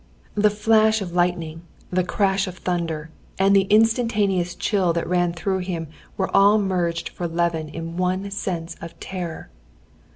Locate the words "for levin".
7.09-7.69